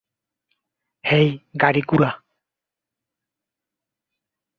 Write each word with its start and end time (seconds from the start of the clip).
হেই, 1.05 1.27
গাড়ি 1.61 1.81
ঘুরা। 1.81 2.11